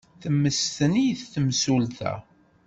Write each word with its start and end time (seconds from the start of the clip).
Temmesten-it 0.21 1.21
temsulta. 1.33 2.13